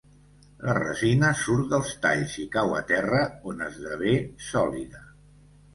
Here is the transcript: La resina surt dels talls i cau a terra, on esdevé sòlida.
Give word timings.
La 0.67 0.73
resina 0.77 1.29
surt 1.41 1.69
dels 1.75 1.91
talls 2.07 2.39
i 2.45 2.49
cau 2.57 2.75
a 2.81 2.83
terra, 2.93 3.21
on 3.53 3.63
esdevé 3.69 4.19
sòlida. 4.51 5.07